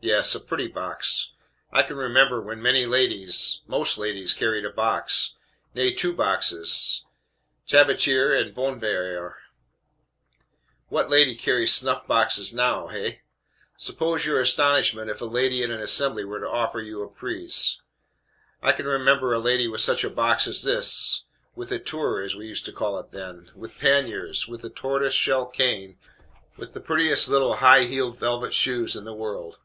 [0.00, 1.32] "Yes; a pretty box.
[1.72, 5.32] I can remember when many ladies most ladies, carried a box
[5.72, 7.06] nay, two boxes
[7.66, 9.36] tabatiere and bonbonniere.
[10.88, 13.22] What lady carries snuff box now, hey?
[13.78, 17.80] Suppose your astonishment if a lady in an assembly were to offer you a prise?
[18.60, 21.24] I can remember a lady with such a box as this,
[21.54, 25.14] with a tour, as we used to call it then; with paniers, with a tortoise
[25.14, 25.96] shell cane,
[26.58, 29.60] with the prettiest little high heeled velvet shoes in the world!